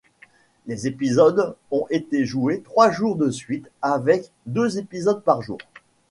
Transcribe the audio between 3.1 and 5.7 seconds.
de suite, avec deux épisodes par jour.